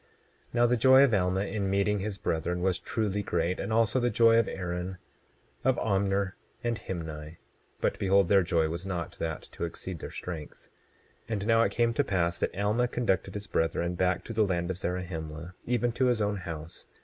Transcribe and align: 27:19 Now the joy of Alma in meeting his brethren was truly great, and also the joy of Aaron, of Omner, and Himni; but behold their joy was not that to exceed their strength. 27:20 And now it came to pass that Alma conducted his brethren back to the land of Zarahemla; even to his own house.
27:19 0.01 0.07
Now 0.55 0.65
the 0.65 0.77
joy 0.77 1.03
of 1.03 1.13
Alma 1.13 1.41
in 1.45 1.69
meeting 1.69 1.99
his 1.99 2.17
brethren 2.17 2.63
was 2.63 2.79
truly 2.79 3.21
great, 3.21 3.59
and 3.59 3.71
also 3.71 3.99
the 3.99 4.09
joy 4.09 4.37
of 4.39 4.47
Aaron, 4.47 4.97
of 5.63 5.77
Omner, 5.77 6.33
and 6.63 6.79
Himni; 6.79 7.37
but 7.81 7.99
behold 7.99 8.27
their 8.27 8.41
joy 8.41 8.67
was 8.67 8.83
not 8.83 9.15
that 9.19 9.43
to 9.51 9.63
exceed 9.63 9.99
their 9.99 10.09
strength. 10.09 10.69
27:20 11.27 11.33
And 11.33 11.45
now 11.45 11.61
it 11.61 11.71
came 11.71 11.93
to 11.93 12.03
pass 12.03 12.39
that 12.39 12.57
Alma 12.59 12.87
conducted 12.87 13.35
his 13.35 13.45
brethren 13.45 13.93
back 13.93 14.23
to 14.23 14.33
the 14.33 14.43
land 14.43 14.71
of 14.71 14.77
Zarahemla; 14.79 15.53
even 15.67 15.91
to 15.91 16.07
his 16.07 16.19
own 16.19 16.37
house. 16.37 16.87